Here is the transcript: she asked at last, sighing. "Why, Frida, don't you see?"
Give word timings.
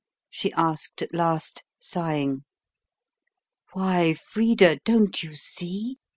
she 0.31 0.51
asked 0.53 1.03
at 1.03 1.13
last, 1.13 1.61
sighing. 1.77 2.43
"Why, 3.73 4.15
Frida, 4.15 4.79
don't 4.83 5.21
you 5.21 5.35
see?" 5.35 5.99